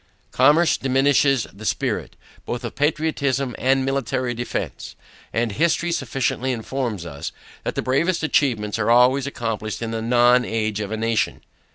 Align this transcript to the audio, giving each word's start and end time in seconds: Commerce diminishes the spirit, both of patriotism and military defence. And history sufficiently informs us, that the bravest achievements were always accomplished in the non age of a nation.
Commerce 0.31 0.77
diminishes 0.77 1.45
the 1.53 1.63
spirit, 1.63 2.15
both 2.43 2.63
of 2.63 2.73
patriotism 2.73 3.53
and 3.59 3.85
military 3.85 4.33
defence. 4.33 4.95
And 5.31 5.51
history 5.51 5.91
sufficiently 5.91 6.51
informs 6.51 7.05
us, 7.05 7.31
that 7.63 7.75
the 7.75 7.83
bravest 7.83 8.23
achievements 8.23 8.79
were 8.79 8.89
always 8.89 9.27
accomplished 9.27 9.79
in 9.79 9.91
the 9.91 10.01
non 10.01 10.43
age 10.43 10.79
of 10.79 10.91
a 10.91 10.97
nation. 10.97 11.41